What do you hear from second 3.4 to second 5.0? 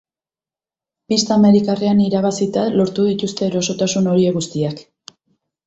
erosotasun horiek guztiak.